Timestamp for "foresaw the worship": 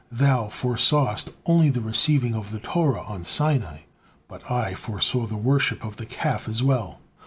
4.73-5.85